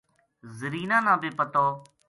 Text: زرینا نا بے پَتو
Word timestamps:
زرینا 0.57 0.97
نا 1.05 1.13
بے 1.21 1.29
پَتو 1.37 1.65